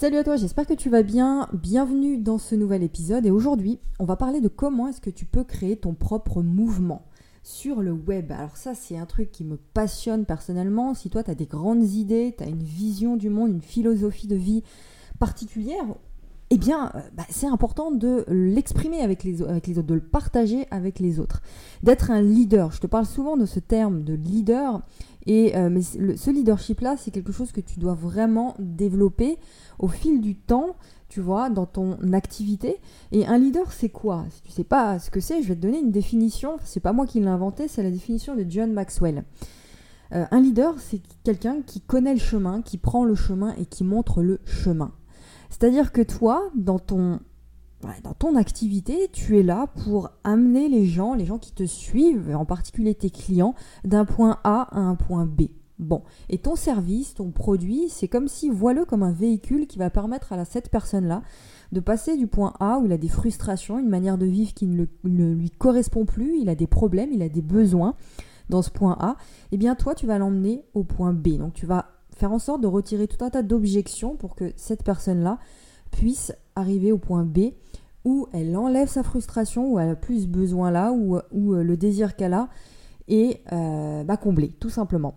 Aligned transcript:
Salut 0.00 0.16
à 0.16 0.24
toi, 0.24 0.36
j'espère 0.36 0.66
que 0.66 0.72
tu 0.72 0.88
vas 0.88 1.02
bien. 1.02 1.46
Bienvenue 1.52 2.16
dans 2.16 2.38
ce 2.38 2.54
nouvel 2.54 2.82
épisode 2.82 3.26
et 3.26 3.30
aujourd'hui, 3.30 3.78
on 3.98 4.06
va 4.06 4.16
parler 4.16 4.40
de 4.40 4.48
comment 4.48 4.88
est-ce 4.88 5.02
que 5.02 5.10
tu 5.10 5.26
peux 5.26 5.44
créer 5.44 5.76
ton 5.76 5.92
propre 5.92 6.42
mouvement 6.42 7.04
sur 7.42 7.82
le 7.82 7.92
web. 7.92 8.32
Alors 8.32 8.56
ça, 8.56 8.74
c'est 8.74 8.96
un 8.96 9.04
truc 9.04 9.30
qui 9.30 9.44
me 9.44 9.58
passionne 9.58 10.24
personnellement. 10.24 10.94
Si 10.94 11.10
toi, 11.10 11.22
tu 11.22 11.30
as 11.30 11.34
des 11.34 11.44
grandes 11.44 11.84
idées, 11.84 12.34
tu 12.34 12.44
une 12.44 12.62
vision 12.62 13.18
du 13.18 13.28
monde, 13.28 13.50
une 13.50 13.60
philosophie 13.60 14.26
de 14.26 14.36
vie 14.36 14.62
particulière, 15.18 15.84
eh 16.52 16.58
bien, 16.58 16.90
euh, 16.94 17.00
bah, 17.14 17.24
c'est 17.30 17.46
important 17.46 17.92
de 17.92 18.24
l'exprimer 18.28 19.00
avec 19.00 19.22
les, 19.22 19.40
autres, 19.40 19.82
de 19.82 19.94
le 19.94 20.00
partager 20.00 20.66
avec 20.72 20.98
les 20.98 21.20
autres, 21.20 21.42
d'être 21.84 22.10
un 22.10 22.22
leader. 22.22 22.72
Je 22.72 22.80
te 22.80 22.88
parle 22.88 23.06
souvent 23.06 23.36
de 23.36 23.46
ce 23.46 23.60
terme 23.60 24.02
de 24.02 24.14
leader, 24.14 24.82
et 25.26 25.56
euh, 25.56 25.70
mais 25.70 25.82
ce 25.82 26.30
leadership-là, 26.30 26.96
c'est 26.98 27.12
quelque 27.12 27.30
chose 27.30 27.52
que 27.52 27.60
tu 27.60 27.78
dois 27.78 27.94
vraiment 27.94 28.56
développer 28.58 29.38
au 29.78 29.86
fil 29.86 30.20
du 30.20 30.34
temps, 30.34 30.76
tu 31.08 31.20
vois, 31.20 31.50
dans 31.50 31.66
ton 31.66 31.96
activité. 32.12 32.78
Et 33.12 33.26
un 33.26 33.38
leader, 33.38 33.70
c'est 33.72 33.88
quoi? 33.88 34.24
Si 34.30 34.42
tu 34.42 34.50
sais 34.50 34.64
pas 34.64 34.98
ce 34.98 35.10
que 35.10 35.20
c'est, 35.20 35.42
je 35.42 35.48
vais 35.48 35.56
te 35.56 35.60
donner 35.60 35.78
une 35.78 35.92
définition. 35.92 36.56
C'est 36.64 36.80
pas 36.80 36.92
moi 36.92 37.06
qui 37.06 37.20
l'ai 37.20 37.26
inventé, 37.28 37.68
c'est 37.68 37.82
la 37.82 37.90
définition 37.90 38.34
de 38.34 38.44
John 38.48 38.72
Maxwell. 38.72 39.24
Euh, 40.12 40.24
un 40.30 40.40
leader, 40.40 40.74
c'est 40.78 41.00
quelqu'un 41.22 41.62
qui 41.64 41.80
connaît 41.80 42.14
le 42.14 42.20
chemin, 42.20 42.62
qui 42.62 42.78
prend 42.78 43.04
le 43.04 43.14
chemin 43.14 43.54
et 43.56 43.66
qui 43.66 43.84
montre 43.84 44.22
le 44.22 44.40
chemin. 44.44 44.92
C'est-à-dire 45.50 45.92
que 45.92 46.00
toi, 46.00 46.50
dans 46.54 46.78
ton, 46.78 47.20
dans 48.02 48.14
ton 48.14 48.36
activité, 48.36 49.08
tu 49.12 49.38
es 49.38 49.42
là 49.42 49.66
pour 49.84 50.10
amener 50.24 50.68
les 50.68 50.86
gens, 50.86 51.14
les 51.14 51.26
gens 51.26 51.38
qui 51.38 51.52
te 51.52 51.64
suivent, 51.64 52.34
en 52.34 52.44
particulier 52.44 52.94
tes 52.94 53.10
clients, 53.10 53.54
d'un 53.84 54.04
point 54.04 54.38
A 54.44 54.68
à 54.70 54.80
un 54.80 54.94
point 54.94 55.26
B. 55.26 55.42
Bon, 55.78 56.02
et 56.28 56.36
ton 56.36 56.56
service, 56.56 57.14
ton 57.14 57.30
produit, 57.30 57.88
c'est 57.88 58.06
comme 58.06 58.28
si, 58.28 58.50
vois-le 58.50 58.84
comme 58.84 59.02
un 59.02 59.12
véhicule 59.12 59.66
qui 59.66 59.78
va 59.78 59.88
permettre 59.88 60.34
à 60.34 60.44
cette 60.44 60.68
personne-là 60.68 61.22
de 61.72 61.80
passer 61.80 62.18
du 62.18 62.26
point 62.26 62.52
A 62.60 62.78
où 62.78 62.84
il 62.84 62.92
a 62.92 62.98
des 62.98 63.08
frustrations, 63.08 63.78
une 63.78 63.88
manière 63.88 64.18
de 64.18 64.26
vivre 64.26 64.52
qui 64.52 64.66
ne, 64.66 64.84
ne, 65.04 65.32
lui 65.32 65.50
correspond 65.50 66.04
plus, 66.04 66.38
il 66.38 66.50
a 66.50 66.54
des 66.54 66.66
problèmes, 66.66 67.12
il 67.12 67.22
a 67.22 67.30
des 67.30 67.40
besoins 67.40 67.94
dans 68.50 68.60
ce 68.60 68.70
point 68.70 68.96
A, 69.00 69.16
et 69.52 69.54
eh 69.54 69.56
bien 69.56 69.74
toi 69.74 69.94
tu 69.94 70.06
vas 70.06 70.18
l'emmener 70.18 70.64
au 70.74 70.84
point 70.84 71.14
B. 71.14 71.38
Donc 71.38 71.54
tu 71.54 71.64
vas 71.64 71.99
faire 72.20 72.32
en 72.32 72.38
sorte 72.38 72.60
de 72.60 72.66
retirer 72.66 73.08
tout 73.08 73.24
un 73.24 73.30
tas 73.30 73.42
d'objections 73.42 74.14
pour 74.14 74.34
que 74.36 74.52
cette 74.56 74.84
personne-là 74.84 75.38
puisse 75.90 76.32
arriver 76.54 76.92
au 76.92 76.98
point 76.98 77.24
B 77.24 77.52
où 78.04 78.28
elle 78.32 78.56
enlève 78.56 78.88
sa 78.88 79.02
frustration, 79.02 79.72
où 79.72 79.78
elle 79.78 79.90
a 79.90 79.96
plus 79.96 80.26
besoin 80.26 80.70
là, 80.70 80.92
où, 80.92 81.16
euh, 81.16 81.62
le 81.62 81.76
désir 81.76 82.16
qu'elle 82.16 82.34
a 82.34 82.48
est 83.08 83.42
euh, 83.52 84.04
bah, 84.04 84.16
comblé, 84.16 84.50
tout 84.60 84.70
simplement. 84.70 85.14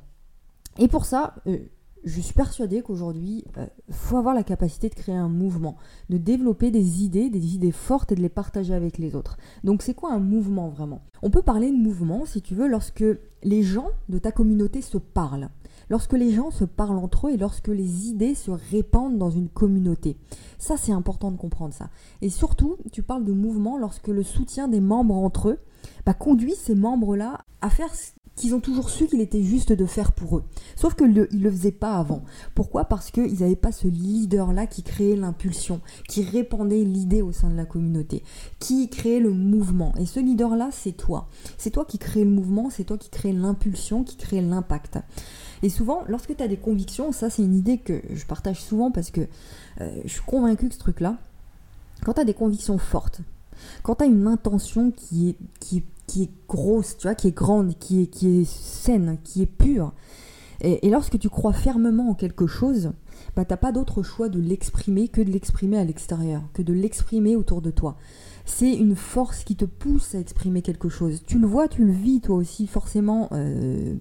Et 0.80 0.88
pour 0.88 1.06
ça, 1.06 1.36
euh, 1.48 1.58
je 2.04 2.22
suis 2.22 2.34
persuadée 2.34 2.82
qu'aujourd'hui, 2.82 3.46
il 3.88 3.94
faut 3.94 4.18
avoir 4.18 4.34
la 4.34 4.44
capacité 4.44 4.90
de 4.90 4.96
créer 4.96 5.16
un 5.16 5.30
mouvement, 5.30 5.78
de 6.10 6.18
développer 6.18 6.72
des 6.72 7.04
idées, 7.04 7.30
des 7.30 7.56
idées 7.56 7.72
fortes 7.72 8.12
et 8.12 8.16
de 8.16 8.22
les 8.22 8.30
partager 8.30 8.74
avec 8.74 8.98
les 8.98 9.16
autres. 9.16 9.38
Donc 9.64 9.82
c'est 9.82 9.94
quoi 9.94 10.12
un 10.12 10.20
mouvement 10.20 10.70
vraiment? 10.70 11.02
On 11.22 11.30
peut 11.30 11.42
parler 11.42 11.70
de 11.70 11.78
mouvement, 11.78 12.26
si 12.26 12.42
tu 12.42 12.56
veux, 12.56 12.68
lorsque 12.68 13.06
les 13.44 13.64
gens 13.64 13.90
de 14.10 14.20
ta 14.20 14.32
communauté 14.32 14.82
se 14.82 14.98
parlent 14.98 15.50
lorsque 15.90 16.14
les 16.14 16.32
gens 16.32 16.52
se 16.52 16.64
parlent 16.66 16.98
entre 16.98 17.28
eux 17.28 17.32
et 17.32 17.38
lorsque 17.38 17.68
les 17.68 18.08
idées 18.08 18.36
se 18.36 18.52
répandent 18.52 19.18
dans 19.18 19.32
une 19.32 19.50
communauté. 19.50 20.18
Ça, 20.58 20.78
c'est 20.78 20.92
important 20.92 21.32
de 21.32 21.38
comprendre 21.38 21.74
ça. 21.74 21.90
Et 22.22 22.30
surtout, 22.30 22.78
tu 22.92 23.04
parles 23.04 23.26
de 23.26 23.34
mouvement 23.34 23.78
lorsque 23.78 24.08
le 24.08 24.24
soutien 24.24 24.68
des 24.68 24.82
membres 24.82 25.16
entre 25.16 25.50
eux 25.50 25.60
bah, 26.06 26.14
conduit 26.14 26.56
ces 26.56 26.76
membres-là 26.76 27.40
à 27.62 27.70
faire 27.70 27.94
ce 27.94 28.12
qu'ils 28.36 28.56
ont 28.56 28.60
toujours 28.60 28.90
su 28.90 29.08
qu'il 29.08 29.22
était 29.22 29.44
juste 29.44 29.74
de 29.74 29.86
faire 29.86 30.12
pour 30.12 30.38
eux. 30.38 30.44
Sauf 30.76 30.96
qu'ils 30.96 31.14
ne 31.14 31.26
le 31.32 31.52
faisaient 31.52 31.72
pas 31.72 31.98
avant. 31.98 32.24
Pourquoi? 32.56 32.86
Parce 32.86 33.12
qu'ils 33.12 33.40
n'avaient 33.40 33.56
pas 33.56 33.72
ce 33.72 33.88
leader-là 33.88 34.66
qui 34.66 34.84
créait 34.84 35.16
l'impulsion, 35.16 35.82
qui 36.10 36.24
répandait 36.24 36.84
l'idée 36.84 37.22
au 37.22 37.32
sein 37.32 37.50
de 37.50 37.56
la 37.56 37.66
communauté, 37.66 38.24
qui 38.60 38.90
créait 38.90 39.20
le 39.20 39.32
mouvement. 39.32 39.94
Et 40.00 40.06
ce 40.06 40.20
leader-là, 40.20 40.70
c'est 40.72 40.94
toi. 40.94 41.30
C'est 41.58 41.72
toi 41.72 41.86
qui 41.86 42.00
crée 42.00 42.24
le 42.24 42.32
mouvement, 42.32 42.70
c'est 42.70 42.86
toi 42.86 42.98
qui 42.98 43.10
crée 43.10 43.34
l'impulsion, 43.34 44.04
qui 44.04 44.18
crée 44.18 44.42
l'impact. 44.42 44.98
Et 45.64 45.70
souvent, 45.70 46.04
lorsque 46.08 46.36
tu 46.36 46.44
as 46.44 46.48
des 46.48 46.58
convictions, 46.58 47.12
ça 47.14 47.30
c'est 47.30 47.42
une 47.42 47.56
idée 47.56 47.78
que 47.78 48.02
je 48.14 48.26
partage 48.26 48.62
souvent 48.62 48.92
parce 48.92 49.12
que 49.12 49.22
euh, 49.82 50.02
je 50.04 50.10
suis 50.10 50.22
convaincue 50.22 50.68
que 50.68 50.76
ce 50.76 50.80
truc-là, 50.80 51.18
quand 52.04 52.14
tu 52.14 52.22
as 52.22 52.26
des 52.26 52.34
convictions 52.34 52.78
fortes, 52.78 53.22
quand 53.82 53.96
tu 53.96 54.04
as 54.04 54.08
une 54.08 54.28
intention 54.28 54.92
qui 54.92 55.30
est, 55.30 56.30
grosse, 56.50 56.98
tu 56.98 57.08
vois, 57.08 57.16
qui 57.16 57.30
est 57.30 57.36
grande, 57.36 57.78
qui 57.80 58.04
est, 58.04 58.08
qui 58.08 58.42
est 58.42 58.46
saine, 58.46 59.18
qui 59.24 59.42
est 59.42 59.48
pure, 59.48 59.94
et, 60.62 60.90
lorsque 60.90 61.18
tu 61.18 61.30
crois 61.30 61.54
fermement 61.54 62.10
en 62.10 62.14
quelque 62.14 62.48
chose, 62.48 62.92
bah, 63.36 63.44
t'as 63.44 63.58
pas 63.58 63.72
d'autre 63.72 64.04
choix 64.04 64.30
de 64.30 64.40
l'exprimer 64.40 65.08
que 65.08 65.22
de 65.22 65.30
l'exprimer 65.32 65.78
à 65.78 65.84
l'extérieur, 65.84 66.42
que 66.54 66.62
de 66.62 66.74
l'exprimer 66.74 67.36
autour 67.36 67.62
de 67.62 67.72
toi. 67.72 67.98
C'est 68.46 68.74
une 68.74 68.96
force 68.96 69.44
qui 69.44 69.56
te 69.56 69.66
pousse 69.66 70.16
à 70.16 70.20
exprimer 70.20 70.62
quelque 70.62 70.90
chose. 70.90 71.24
Tu 71.26 71.40
le 71.40 71.48
vois, 71.48 71.68
tu 71.68 71.84
le 71.84 71.92
vis 71.92 72.22
toi 72.22 72.36
aussi 72.36 72.68
forcément. 72.68 73.30
Euh, 73.32 73.96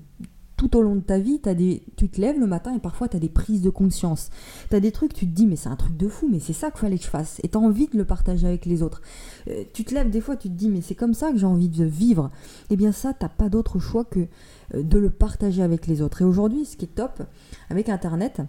tout 0.63 0.77
au 0.77 0.83
long 0.83 0.95
de 0.95 1.01
ta 1.01 1.19
vie, 1.19 1.41
as 1.45 1.55
des, 1.55 1.83
tu 1.97 2.09
te 2.09 2.21
lèves 2.21 2.39
le 2.39 2.47
matin 2.47 2.73
et 2.73 2.79
parfois 2.79 3.09
tu 3.09 3.17
as 3.17 3.21
des 3.21 3.29
prises 3.29 3.63
de 3.63 3.71
conscience. 3.71 4.31
Tu 4.71 4.77
as 4.77 4.81
des 4.81 4.93
trucs, 4.93 5.13
tu 5.13 5.27
te 5.27 5.33
dis, 5.33 5.47
mais 5.47 5.57
c'est 5.57 5.69
un 5.69 5.77
truc 5.77 5.97
de 5.97 6.07
fou, 6.07 6.29
mais 6.31 6.39
c'est 6.39 6.53
ça 6.53 6.71
qu'il 6.71 6.79
fallait 6.79 6.99
que 6.99 7.05
je 7.05 7.11
fasse. 7.11 7.41
Et 7.43 7.49
tu 7.49 7.59
as 7.59 7.61
envie 7.61 7.89
de 7.89 7.99
le 7.99 8.05
partager 8.05 8.47
avec 8.47 8.65
les 8.65 8.83
autres. 8.83 9.03
Euh, 9.49 9.65
tu 9.73 9.85
te 9.85 9.93
lèves 9.93 10.09
des 10.09 10.21
fois, 10.21 10.37
tu 10.37 10.49
te 10.49 10.55
dis, 10.55 10.69
mais 10.69 10.81
c'est 10.81 10.95
comme 10.95 11.15
ça 11.15 11.33
que 11.33 11.37
j'ai 11.37 11.47
envie 11.47 11.69
de 11.69 11.85
vivre. 11.85 12.31
Eh 12.71 12.77
bien, 12.77 12.93
ça, 12.93 13.13
t'as 13.13 13.29
pas 13.29 13.49
d'autre 13.49 13.81
choix 13.81 14.05
que 14.05 14.29
euh, 14.75 14.85
de 14.85 14.99
le 14.99 15.11
partager 15.11 15.63
avec 15.63 15.89
les 15.89 16.01
autres. 16.01 16.23
Et 16.23 16.25
aujourd'hui, 16.25 16.65
ce 16.65 16.77
qui 16.77 16.85
est 16.85 16.95
top 16.95 17.23
avec 17.69 17.89
Internet, 17.89 18.41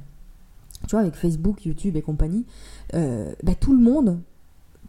tu 0.88 0.92
vois, 0.92 1.00
avec 1.00 1.16
Facebook, 1.16 1.66
YouTube 1.66 1.96
et 1.96 2.04
compagnie, 2.04 2.46
euh, 2.94 3.34
bah, 3.42 3.56
tout 3.56 3.74
le 3.74 3.82
monde 3.82 4.20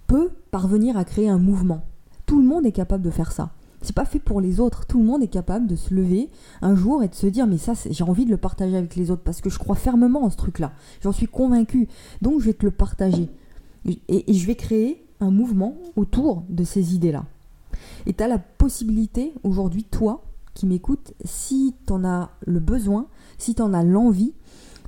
peut 0.06 0.30
parvenir 0.50 0.98
à 0.98 1.04
créer 1.04 1.30
un 1.30 1.38
mouvement. 1.38 1.86
Tout 2.26 2.38
le 2.38 2.46
monde 2.46 2.66
est 2.66 2.72
capable 2.72 3.02
de 3.02 3.10
faire 3.10 3.32
ça. 3.32 3.52
C'est 3.84 3.94
pas 3.94 4.06
fait 4.06 4.18
pour 4.18 4.40
les 4.40 4.60
autres. 4.60 4.86
Tout 4.86 4.98
le 4.98 5.04
monde 5.04 5.22
est 5.22 5.28
capable 5.28 5.66
de 5.66 5.76
se 5.76 5.92
lever 5.92 6.30
un 6.62 6.74
jour 6.74 7.02
et 7.02 7.08
de 7.08 7.14
se 7.14 7.26
dire 7.26 7.46
mais 7.46 7.58
ça 7.58 7.74
j'ai 7.88 8.02
envie 8.02 8.24
de 8.24 8.30
le 8.30 8.38
partager 8.38 8.76
avec 8.76 8.96
les 8.96 9.10
autres 9.10 9.22
parce 9.22 9.42
que 9.42 9.50
je 9.50 9.58
crois 9.58 9.76
fermement 9.76 10.24
en 10.24 10.30
ce 10.30 10.38
truc-là. 10.38 10.72
J'en 11.02 11.12
suis 11.12 11.26
convaincu. 11.26 11.86
Donc 12.22 12.40
je 12.40 12.46
vais 12.46 12.54
te 12.54 12.64
le 12.64 12.70
partager. 12.70 13.28
Et, 14.08 14.32
je 14.32 14.46
vais 14.46 14.54
créer 14.54 15.04
un 15.20 15.30
mouvement 15.30 15.76
autour 15.96 16.44
de 16.48 16.64
ces 16.64 16.94
idées-là. 16.94 17.26
Et 18.06 18.14
tu 18.14 18.24
as 18.24 18.28
la 18.28 18.38
possibilité 18.38 19.34
aujourd'hui, 19.42 19.84
toi 19.84 20.24
qui 20.54 20.66
m'écoutes, 20.66 21.12
si 21.24 21.74
tu 21.86 21.92
en 21.92 22.04
as 22.04 22.30
le 22.46 22.60
besoin, 22.60 23.06
si 23.36 23.54
tu 23.54 23.60
en 23.60 23.74
as 23.74 23.82
l'envie, 23.82 24.32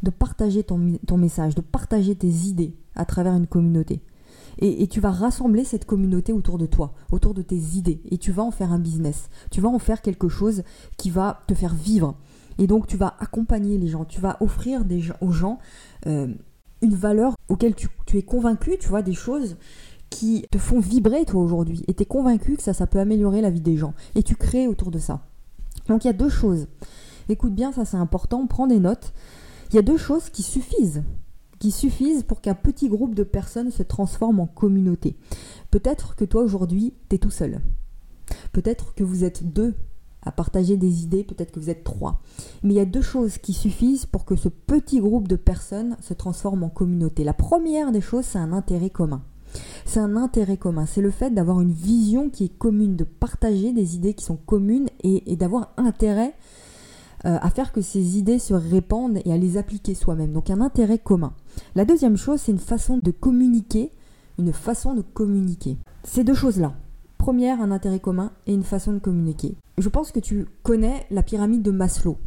de 0.03 0.11
partager 0.11 0.63
ton 0.63 1.17
message, 1.19 1.55
de 1.55 1.61
partager 1.61 2.15
tes 2.15 2.29
idées 2.29 2.75
à 2.95 3.05
travers 3.05 3.35
une 3.35 3.47
communauté. 3.47 4.01
Et, 4.59 4.87
tu 4.87 5.01
vas 5.01 5.11
rassembler 5.11 5.65
cette 5.65 5.85
communauté 5.85 6.33
autour 6.33 6.59
de 6.59 6.67
toi, 6.67 6.95
autour 7.13 7.35
de 7.35 7.43
tes 7.43 7.57
idées. 7.57 8.01
Et 8.11 8.19
tu 8.19 8.33
vas 8.33 8.43
en 8.43 8.51
faire 8.51 8.73
un 8.73 8.79
business. 8.79 9.29
Tu 9.51 9.61
vas 9.61 9.69
en 9.69 9.79
faire 9.79 10.03
quelque 10.03 10.29
chose 10.29 10.63
qui 10.97 11.11
va 11.11 11.43
te 11.47 11.55
faire 11.55 11.75
vivre. 11.75 12.17
Et 12.59 12.67
donc 12.67 12.87
tu 12.87 12.97
vas 12.97 13.15
accompagner 13.21 13.77
les 13.77 13.89
gens. 13.89 14.05
Tu 14.05 14.21
vas 14.21 14.39
offrir 14.41 14.83
aux 15.21 15.31
gens 15.31 15.59
euh, 16.07 16.29
une 16.81 16.95
valeur 16.95 17.35
auquel 17.49 17.75
tu, 17.75 17.89
es 18.15 18.23
convaincu, 18.23 18.77
tu 18.81 18.89
vois, 18.89 19.03
des 19.03 19.13
choses 19.13 19.57
qui 20.09 20.47
te 20.51 20.59
font 20.59 20.81
vibrer 20.81 21.25
toi 21.27 21.43
aujourd'hui. 21.43 21.85
Et 21.87 21.95
tu 21.95 22.03
es 22.03 22.07
convaincu 22.07 22.57
que 22.57 22.63
ça, 22.63 22.73
ça 22.73 22.87
peut 22.87 23.01
améliorer 23.01 23.43
la 23.43 23.51
vie 23.51 23.61
des 23.61 23.77
gens. 23.77 23.93
Et 24.15 24.23
tu 24.23 24.37
crées 24.37 24.69
autour 24.69 24.91
de 24.91 24.99
ça. 24.99 25.21
Donc 25.89 26.05
il 26.05 26.07
y 26.07 26.11
a 26.11 26.15
deux 26.15 26.31
choses. 26.31 26.69
Écoute 27.29 27.55
bien, 27.55 27.73
ça 27.73 27.85
c'est 27.85 27.97
important, 27.97 28.47
prends 28.47 28.67
des 28.67 28.81
notes. 28.81 29.13
Il 29.71 29.77
y 29.77 29.79
a 29.79 29.83
deux 29.83 29.99
choses 29.99 30.31
qui 30.31 30.43
suffisent 30.43 31.03
qui 31.59 31.71
suffisent 31.71 32.23
pour 32.23 32.41
qu'un 32.41 32.55
petit 32.55 32.89
groupe 32.89 33.15
de 33.15 33.23
personnes 33.23 33.71
se 33.71 33.83
transforme 33.83 34.41
en 34.41 34.47
communauté. 34.47 35.17
Peut-être 35.71 36.17
que 36.17 36.25
toi 36.25 36.43
aujourd'hui, 36.43 36.95
tu 37.09 37.17
es 37.17 37.19
tout 37.19 37.31
seul. 37.31 37.61
Peut-être 38.53 38.95
que 38.95 39.05
vous 39.05 39.25
êtes 39.25 39.53
deux 39.53 39.75
à 40.23 40.33
partager 40.33 40.77
des 40.77 41.05
idées, 41.05 41.23
peut-être 41.23 41.53
que 41.53 41.61
vous 41.61 41.71
êtes 41.71 41.85
trois. 41.85 42.21
Mais 42.63 42.75
il 42.75 42.77
y 42.77 42.81
a 42.81 42.85
deux 42.85 43.03
choses 43.03 43.39
qui 43.39 43.53
suffisent 43.53 44.07
pour 44.07 44.25
que 44.25 44.35
ce 44.35 44.49
petit 44.49 44.99
groupe 45.01 45.29
de 45.29 45.37
personnes 45.37 45.97
se 46.01 46.15
transforme 46.15 46.65
en 46.65 46.69
communauté. 46.69 47.23
La 47.23 47.33
première 47.33 47.93
des 47.93 48.01
choses, 48.01 48.25
c'est 48.25 48.39
un 48.39 48.53
intérêt 48.53 48.91
commun. 48.91 49.23
C'est 49.85 50.01
un 50.01 50.17
intérêt 50.17 50.57
commun, 50.57 50.85
c'est 50.85 51.01
le 51.01 51.13
fait 51.13 51.31
d'avoir 51.31 51.61
une 51.61 51.71
vision 51.71 52.29
qui 52.29 52.45
est 52.45 52.59
commune, 52.59 52.97
de 52.97 53.05
partager 53.05 53.73
des 53.73 53.95
idées 53.95 54.15
qui 54.15 54.25
sont 54.25 54.37
communes 54.37 54.89
et, 55.03 55.33
et 55.33 55.37
d'avoir 55.37 55.73
intérêt 55.77 56.35
euh, 57.25 57.39
à 57.41 57.51
faire 57.51 57.73
que 57.73 57.81
ces 57.81 58.19
idées 58.19 58.39
se 58.39 58.53
répandent 58.53 59.21
et 59.25 59.33
à 59.33 59.39
les 59.39 59.57
appliquer 59.57 59.95
soi-même. 59.95 60.33
Donc 60.33 60.51
un 60.51 60.61
intérêt 60.61 60.99
commun. 60.99 61.33
La 61.75 61.85
deuxième 61.85 62.17
chose, 62.17 62.41
c'est 62.41 62.53
une 62.53 62.59
façon 62.59 62.99
de 63.03 63.11
communiquer, 63.11 63.93
une 64.39 64.53
façon 64.53 64.95
de 64.95 65.03
communiquer. 65.03 65.77
Ces 66.05 66.25
deux 66.25 66.35
choses-là. 66.35 66.75
Première, 67.19 67.61
un 67.61 67.71
intérêt 67.71 68.01
commun 68.01 68.33
et 68.47 68.55
une 68.55 68.63
façon 68.63 68.93
de 68.93 68.99
communiquer. 68.99 69.57
Je 69.79 69.89
pense 69.89 70.13
que 70.13 70.21
tu 70.21 70.47
connais 70.63 71.07
la 71.11 71.23
pyramide 71.23 71.63
de 71.63 71.71
Maslow. 71.71 72.19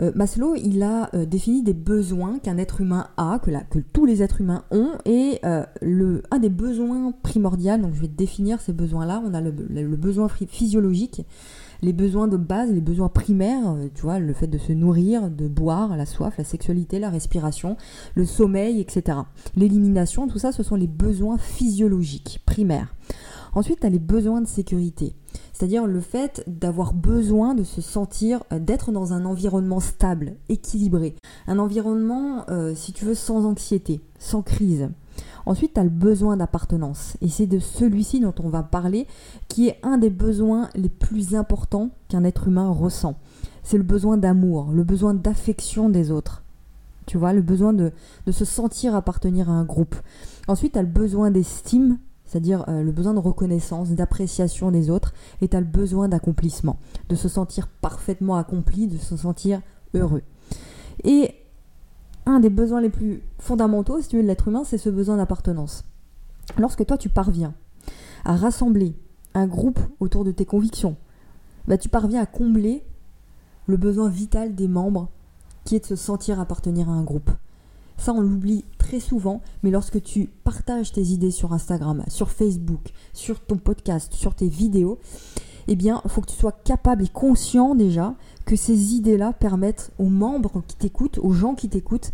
Euh, 0.00 0.12
Maslow, 0.14 0.54
il 0.54 0.82
a 0.82 1.08
euh, 1.14 1.24
défini 1.24 1.62
des 1.62 1.72
besoins 1.72 2.38
qu'un 2.38 2.58
être 2.58 2.80
humain 2.80 3.08
a, 3.16 3.38
que, 3.38 3.78
tous 3.78 4.04
les 4.04 4.22
êtres 4.22 4.42
humains 4.42 4.64
ont, 4.70 4.92
et 5.04 5.40
le, 5.80 6.22
un 6.30 6.38
des 6.38 6.50
besoins 6.50 7.12
primordiaux, 7.22 7.78
donc 7.78 7.94
je 7.94 8.02
vais 8.02 8.08
définir 8.08 8.60
ces 8.60 8.72
besoins-là, 8.72 9.22
on 9.24 9.32
a 9.32 9.40
le 9.40 9.96
besoin 9.96 10.28
physiologique, 10.28 11.22
les 11.82 11.92
besoins 11.92 12.28
de 12.28 12.36
base, 12.36 12.72
les 12.72 12.80
besoins 12.80 13.08
primaires, 13.08 13.70
euh, 13.70 13.88
tu 13.94 14.02
vois, 14.02 14.18
le 14.18 14.32
fait 14.32 14.46
de 14.46 14.58
se 14.58 14.72
nourrir, 14.72 15.30
de 15.30 15.48
boire, 15.48 15.96
la 15.96 16.06
soif, 16.06 16.34
la 16.38 16.44
sexualité, 16.44 16.98
la 16.98 17.10
respiration, 17.10 17.76
le 18.14 18.24
sommeil, 18.24 18.80
etc. 18.80 19.18
L'élimination, 19.56 20.28
tout 20.28 20.38
ça, 20.38 20.52
ce 20.52 20.62
sont 20.62 20.76
les 20.76 20.86
besoins 20.86 21.38
physiologiques 21.38 22.40
primaires. 22.46 22.94
Ensuite, 23.54 23.80
tu 23.80 23.86
as 23.86 23.90
les 23.90 23.98
besoins 23.98 24.42
de 24.42 24.46
sécurité, 24.46 25.14
c'est-à-dire 25.54 25.86
le 25.86 26.00
fait 26.00 26.44
d'avoir 26.46 26.92
besoin 26.92 27.54
de 27.54 27.64
se 27.64 27.80
sentir, 27.80 28.42
euh, 28.52 28.58
d'être 28.58 28.92
dans 28.92 29.12
un 29.12 29.24
environnement 29.24 29.80
stable, 29.80 30.36
équilibré, 30.48 31.14
un 31.46 31.58
environnement, 31.58 32.44
euh, 32.50 32.74
si 32.74 32.92
tu 32.92 33.06
veux, 33.06 33.14
sans 33.14 33.46
anxiété, 33.46 34.00
sans 34.18 34.42
crise. 34.42 34.90
Ensuite, 35.46 35.74
tu 35.74 35.80
as 35.80 35.84
le 35.84 35.90
besoin 35.90 36.36
d'appartenance. 36.36 37.16
Et 37.22 37.28
c'est 37.28 37.46
de 37.46 37.60
celui-ci 37.60 38.20
dont 38.20 38.34
on 38.42 38.48
va 38.48 38.64
parler, 38.64 39.06
qui 39.48 39.68
est 39.68 39.78
un 39.84 39.96
des 39.96 40.10
besoins 40.10 40.68
les 40.74 40.88
plus 40.88 41.36
importants 41.36 41.90
qu'un 42.08 42.24
être 42.24 42.48
humain 42.48 42.68
ressent. 42.68 43.14
C'est 43.62 43.78
le 43.78 43.84
besoin 43.84 44.16
d'amour, 44.16 44.72
le 44.72 44.82
besoin 44.82 45.14
d'affection 45.14 45.88
des 45.88 46.10
autres. 46.10 46.42
Tu 47.06 47.16
vois, 47.16 47.32
le 47.32 47.42
besoin 47.42 47.72
de, 47.72 47.92
se 48.28 48.44
sentir 48.44 48.96
appartenir 48.96 49.48
à 49.48 49.52
un 49.52 49.64
groupe. 49.64 49.94
Ensuite, 50.48 50.72
tu 50.72 50.78
as 50.80 50.82
le 50.82 50.88
besoin 50.88 51.30
d'estime, 51.30 51.98
c'est-à-dire 52.24 52.64
euh, 52.68 52.82
le 52.82 52.90
besoin 52.90 53.14
de 53.14 53.20
reconnaissance, 53.20 53.90
d'appréciation 53.90 54.72
des 54.72 54.90
autres, 54.90 55.14
et 55.40 55.46
tu 55.46 55.56
as 55.56 55.60
le 55.60 55.66
besoin 55.66 56.08
d'accomplissement, 56.08 56.78
de 57.08 57.14
se 57.14 57.28
sentir 57.28 57.68
parfaitement 57.68 58.34
accompli, 58.34 58.88
de 58.88 58.98
se 58.98 59.16
sentir 59.16 59.60
heureux. 59.94 60.22
Et 61.04 61.34
un 62.26 62.40
des 62.40 62.50
besoins 62.50 62.80
les 62.80 62.90
plus 62.90 63.22
fondamentaux, 63.38 64.00
si 64.00 64.08
tu 64.08 64.16
veux, 64.16 64.22
de 64.22 64.28
l'être 64.28 64.48
humain, 64.48 64.64
c'est 64.64 64.78
ce 64.78 64.90
besoin 64.90 65.16
d'appartenance. 65.16 65.84
Lorsque 66.58 66.84
toi, 66.84 66.98
tu 66.98 67.08
parviens 67.08 67.54
à 68.24 68.36
rassembler 68.36 68.94
un 69.34 69.46
groupe 69.46 69.78
autour 70.00 70.24
de 70.24 70.32
tes 70.32 70.44
convictions, 70.44 70.96
bah, 71.68 71.78
tu 71.78 71.88
parviens 71.88 72.22
à 72.22 72.26
combler 72.26 72.84
le 73.66 73.76
besoin 73.76 74.08
vital 74.08 74.54
des 74.54 74.68
membres 74.68 75.08
qui 75.64 75.76
est 75.76 75.80
de 75.80 75.86
se 75.86 75.96
sentir 75.96 76.40
appartenir 76.40 76.88
à 76.88 76.92
un 76.92 77.02
groupe. 77.02 77.30
Ça, 77.98 78.12
on 78.12 78.20
l'oublie 78.20 78.64
très 78.78 79.00
souvent, 79.00 79.40
mais 79.62 79.70
lorsque 79.70 80.02
tu 80.02 80.28
partages 80.44 80.92
tes 80.92 81.02
idées 81.02 81.30
sur 81.30 81.52
Instagram, 81.52 82.04
sur 82.08 82.30
Facebook, 82.30 82.92
sur 83.12 83.40
ton 83.40 83.56
podcast, 83.56 84.12
sur 84.12 84.34
tes 84.34 84.48
vidéos, 84.48 84.98
eh 85.68 85.76
bien, 85.76 86.00
il 86.04 86.10
faut 86.10 86.20
que 86.20 86.30
tu 86.30 86.36
sois 86.36 86.52
capable 86.52 87.04
et 87.04 87.08
conscient 87.08 87.74
déjà 87.74 88.14
que 88.44 88.56
ces 88.56 88.94
idées-là 88.94 89.32
permettent 89.32 89.90
aux 89.98 90.08
membres 90.08 90.62
qui 90.66 90.76
t'écoutent, 90.76 91.18
aux 91.18 91.32
gens 91.32 91.54
qui 91.54 91.68
t'écoutent, 91.68 92.12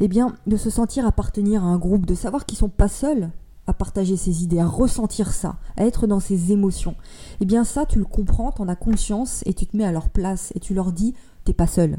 eh 0.00 0.08
bien, 0.08 0.34
de 0.46 0.56
se 0.56 0.70
sentir 0.70 1.06
appartenir 1.06 1.64
à 1.64 1.68
un 1.68 1.78
groupe, 1.78 2.06
de 2.06 2.14
savoir 2.14 2.46
qu'ils 2.46 2.58
sont 2.58 2.68
pas 2.68 2.88
seuls 2.88 3.30
à 3.66 3.72
partager 3.72 4.16
ces 4.16 4.42
idées, 4.42 4.58
à 4.58 4.66
ressentir 4.66 5.32
ça, 5.32 5.58
à 5.76 5.84
être 5.84 6.06
dans 6.06 6.20
ces 6.20 6.52
émotions. 6.52 6.96
Eh 7.40 7.44
bien, 7.44 7.64
ça, 7.64 7.86
tu 7.86 7.98
le 7.98 8.04
comprends, 8.04 8.52
tu 8.52 8.62
en 8.62 8.68
as 8.68 8.76
conscience 8.76 9.42
et 9.46 9.54
tu 9.54 9.66
te 9.66 9.76
mets 9.76 9.84
à 9.84 9.92
leur 9.92 10.10
place 10.10 10.52
et 10.54 10.60
tu 10.60 10.74
leur 10.74 10.92
dis, 10.92 11.14
t'es 11.44 11.52
pas 11.52 11.66
seul. 11.66 11.98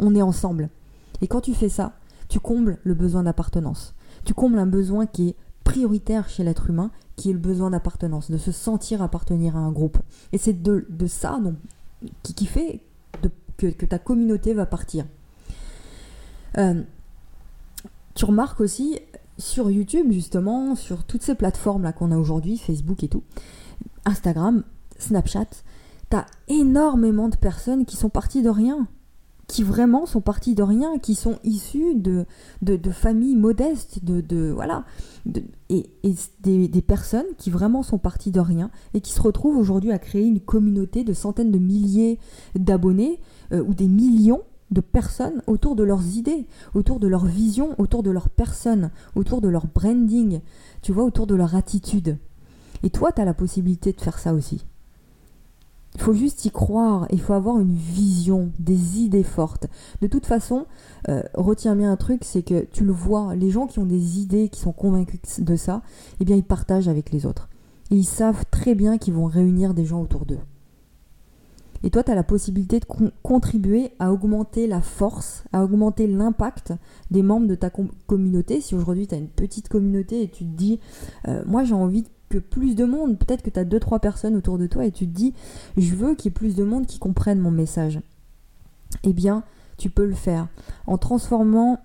On 0.00 0.14
est 0.14 0.22
ensemble. 0.22 0.68
Et 1.22 1.28
quand 1.28 1.40
tu 1.40 1.54
fais 1.54 1.68
ça, 1.68 1.92
tu 2.28 2.40
combles 2.40 2.78
le 2.82 2.94
besoin 2.94 3.22
d'appartenance. 3.22 3.94
Tu 4.24 4.34
combles 4.34 4.58
un 4.58 4.66
besoin 4.66 5.06
qui 5.06 5.28
est 5.30 5.36
prioritaire 5.64 6.28
chez 6.28 6.42
l'être 6.42 6.70
humain, 6.70 6.90
qui 7.20 7.28
est 7.28 7.34
le 7.34 7.38
besoin 7.38 7.68
d'appartenance, 7.68 8.30
de 8.30 8.38
se 8.38 8.50
sentir 8.50 9.02
appartenir 9.02 9.54
à 9.54 9.58
un 9.58 9.70
groupe. 9.70 9.98
Et 10.32 10.38
c'est 10.38 10.62
de, 10.62 10.86
ça 11.06 11.38
donc, 11.38 11.54
qui, 12.22 12.32
qui 12.32 12.46
fait 12.46 12.80
que, 13.58 13.84
ta 13.84 13.98
communauté 13.98 14.54
va 14.54 14.64
partir. 14.64 15.04
Euh, 16.56 16.82
tu 18.14 18.24
remarques 18.24 18.62
aussi 18.62 18.98
sur 19.36 19.70
YouTube, 19.70 20.10
justement, 20.10 20.74
sur 20.76 21.04
toutes 21.04 21.22
ces 21.22 21.34
plateformes-là 21.34 21.92
qu'on 21.92 22.10
a 22.10 22.16
aujourd'hui, 22.16 22.56
Facebook 22.56 23.04
et 23.04 23.08
tout, 23.08 23.22
Instagram, 24.06 24.64
Snapchat, 24.98 25.50
tu 26.08 26.16
as 26.16 26.24
énormément 26.48 27.28
de 27.28 27.36
personnes 27.36 27.84
qui 27.84 27.98
sont 27.98 28.08
parties 28.08 28.42
de 28.42 28.48
rien, 28.48 28.88
qui 29.50 29.64
vraiment 29.64 30.06
sont 30.06 30.20
parties 30.20 30.54
de 30.54 30.62
rien, 30.62 30.98
qui 30.98 31.16
sont 31.16 31.40
issues 31.42 31.96
de, 31.96 32.24
de, 32.62 32.90
familles 32.90 33.34
modestes, 33.34 34.04
de, 34.04 34.20
de 34.20 34.50
voilà, 34.50 34.84
et, 35.68 35.90
des, 36.40 36.68
des, 36.68 36.82
personnes 36.82 37.26
qui 37.36 37.50
vraiment 37.50 37.82
sont 37.82 37.98
parties 37.98 38.30
de 38.30 38.38
rien 38.38 38.70
et 38.94 39.00
qui 39.00 39.12
se 39.12 39.20
retrouvent 39.20 39.56
aujourd'hui 39.56 39.90
à 39.90 39.98
créer 39.98 40.24
une 40.24 40.38
communauté 40.38 41.02
de 41.02 41.12
centaines 41.12 41.50
de 41.50 41.58
milliers 41.58 42.20
d'abonnés 42.54 43.20
euh, 43.52 43.62
ou 43.64 43.74
des 43.74 43.88
millions 43.88 44.42
de 44.70 44.80
personnes 44.80 45.42
autour 45.48 45.74
de 45.74 45.82
leurs 45.82 46.16
idées, 46.16 46.46
autour 46.74 47.00
de 47.00 47.08
leur 47.08 47.26
vision, 47.26 47.74
autour 47.78 48.04
de 48.04 48.10
leur 48.12 48.28
personne, 48.28 48.92
autour 49.16 49.40
de 49.40 49.48
leur 49.48 49.66
branding, 49.66 50.42
tu 50.80 50.92
vois, 50.92 51.02
autour 51.02 51.26
de 51.26 51.34
leur 51.34 51.56
attitude. 51.56 52.18
Et 52.84 52.90
toi, 52.90 53.10
tu 53.10 53.20
as 53.20 53.24
la 53.24 53.34
possibilité 53.34 53.92
de 53.92 54.00
faire 54.00 54.20
ça 54.20 54.32
aussi. 54.32 54.64
Il 55.94 56.00
faut 56.00 56.12
juste 56.12 56.44
y 56.44 56.50
croire, 56.50 57.06
il 57.10 57.20
faut 57.20 57.32
avoir 57.32 57.58
une 57.58 57.74
vision, 57.74 58.52
des 58.58 59.00
idées 59.00 59.24
fortes. 59.24 59.66
De 60.00 60.06
toute 60.06 60.26
façon, 60.26 60.66
euh, 61.08 61.22
retiens 61.34 61.74
bien 61.74 61.90
un 61.90 61.96
truc, 61.96 62.22
c'est 62.24 62.42
que 62.42 62.64
tu 62.64 62.84
le 62.84 62.92
vois, 62.92 63.34
les 63.34 63.50
gens 63.50 63.66
qui 63.66 63.80
ont 63.80 63.86
des 63.86 64.20
idées, 64.20 64.48
qui 64.48 64.60
sont 64.60 64.72
convaincus 64.72 65.40
de 65.40 65.56
ça, 65.56 65.82
eh 66.20 66.24
bien 66.24 66.36
ils 66.36 66.44
partagent 66.44 66.88
avec 66.88 67.10
les 67.10 67.26
autres. 67.26 67.48
Ils 67.90 68.04
savent 68.04 68.44
très 68.50 68.74
bien 68.74 68.98
qu'ils 68.98 69.14
vont 69.14 69.26
réunir 69.26 69.74
des 69.74 69.84
gens 69.84 70.00
autour 70.00 70.26
d'eux. 70.26 70.38
Et 71.82 71.90
toi, 71.90 72.02
tu 72.02 72.10
as 72.10 72.14
la 72.14 72.22
possibilité 72.22 72.78
de 72.78 72.86
contribuer 73.22 73.92
à 73.98 74.12
augmenter 74.12 74.66
la 74.66 74.82
force, 74.82 75.44
à 75.52 75.64
augmenter 75.64 76.06
l'impact 76.06 76.74
des 77.10 77.22
membres 77.22 77.46
de 77.46 77.54
ta 77.54 77.70
communauté. 78.06 78.60
Si 78.60 78.74
aujourd'hui 78.74 79.06
tu 79.06 79.14
as 79.14 79.18
une 79.18 79.28
petite 79.28 79.68
communauté 79.68 80.22
et 80.22 80.28
tu 80.28 80.44
te 80.44 80.50
dis, 80.50 80.78
euh, 81.26 81.42
moi 81.46 81.64
j'ai 81.64 81.74
envie 81.74 82.04
que 82.30 82.38
plus 82.38 82.76
de 82.76 82.84
monde, 82.84 83.18
peut-être 83.18 83.42
que 83.42 83.50
tu 83.50 83.58
as 83.58 83.64
2-3 83.64 84.00
personnes 84.00 84.36
autour 84.36 84.56
de 84.56 84.66
toi 84.66 84.86
et 84.86 84.92
tu 84.92 85.06
te 85.06 85.12
dis, 85.12 85.34
je 85.76 85.94
veux 85.94 86.14
qu'il 86.14 86.26
y 86.26 86.32
ait 86.32 86.38
plus 86.38 86.54
de 86.54 86.64
monde 86.64 86.86
qui 86.86 86.98
comprennent 86.98 87.40
mon 87.40 87.50
message. 87.50 88.00
Eh 89.02 89.12
bien, 89.12 89.42
tu 89.76 89.90
peux 89.90 90.06
le 90.06 90.14
faire 90.14 90.48
en 90.86 90.96
transformant, 90.96 91.80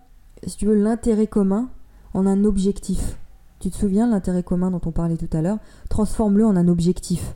si 0.46 0.56
tu 0.56 0.68
veux, 0.68 0.76
l'intérêt 0.76 1.28
commun 1.28 1.70
en 2.14 2.28
un 2.28 2.46
objectif. 2.46 3.18
Tu 3.60 3.72
te 3.72 3.76
souviens 3.76 4.08
l'intérêt 4.08 4.44
commun 4.44 4.70
dont 4.70 4.82
on 4.86 4.92
parlait 4.92 5.18
tout 5.18 5.36
à 5.36 5.42
l'heure? 5.42 5.58
Transforme-le 5.90 6.46
en 6.46 6.56
un 6.56 6.68
objectif 6.68 7.36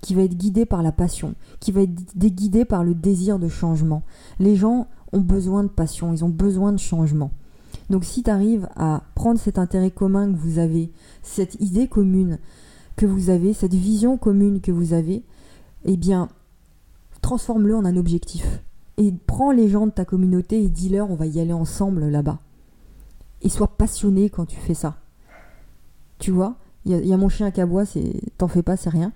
qui 0.00 0.14
va 0.14 0.22
être 0.22 0.36
guidé 0.36 0.66
par 0.66 0.82
la 0.82 0.92
passion, 0.92 1.34
qui 1.60 1.72
va 1.72 1.82
être 1.82 1.94
guidé 2.18 2.64
par 2.64 2.82
le 2.82 2.94
désir 2.94 3.38
de 3.38 3.48
changement. 3.48 4.02
Les 4.40 4.56
gens 4.56 4.88
ont 5.12 5.20
besoin 5.20 5.62
de 5.62 5.68
passion, 5.68 6.12
ils 6.12 6.24
ont 6.24 6.28
besoin 6.28 6.72
de 6.72 6.78
changement. 6.78 7.30
Donc 7.90 8.04
si 8.04 8.22
tu 8.22 8.30
arrives 8.30 8.68
à 8.76 9.02
prendre 9.14 9.38
cet 9.38 9.58
intérêt 9.58 9.90
commun 9.90 10.32
que 10.32 10.38
vous 10.38 10.58
avez, 10.58 10.92
cette 11.22 11.54
idée 11.60 11.88
commune 11.88 12.38
que 12.96 13.06
vous 13.06 13.30
avez, 13.30 13.52
cette 13.52 13.74
vision 13.74 14.18
commune 14.18 14.60
que 14.60 14.72
vous 14.72 14.92
avez, 14.92 15.24
eh 15.84 15.96
bien, 15.96 16.28
transforme-le 17.22 17.76
en 17.76 17.84
un 17.84 17.96
objectif. 17.96 18.62
Et 18.96 19.14
prends 19.26 19.52
les 19.52 19.68
gens 19.68 19.86
de 19.86 19.92
ta 19.92 20.04
communauté 20.04 20.62
et 20.62 20.68
dis-leur 20.68 21.10
on 21.10 21.14
va 21.14 21.26
y 21.26 21.40
aller 21.40 21.52
ensemble 21.52 22.06
là-bas. 22.06 22.40
Et 23.42 23.48
sois 23.48 23.68
passionné 23.68 24.28
quand 24.28 24.44
tu 24.44 24.56
fais 24.56 24.74
ça. 24.74 24.96
Tu 26.18 26.32
vois? 26.32 26.56
Il 26.84 27.06
y, 27.06 27.12
a 27.12 27.16
mon 27.16 27.28
chien 27.28 27.50
qui 27.50 27.60
aboie, 27.60 27.84
t'en 28.38 28.48
fais 28.48 28.62
pas, 28.62 28.76
c'est 28.76 28.88
rien. 28.88 29.12